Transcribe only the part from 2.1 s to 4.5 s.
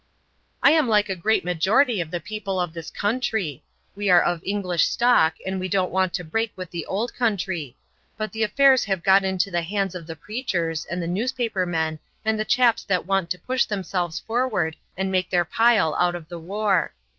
people of this country. We are of